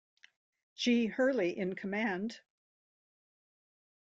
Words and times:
G. 0.73 1.05
Hurley 1.05 1.55
in 1.55 1.75
command. 1.75 2.39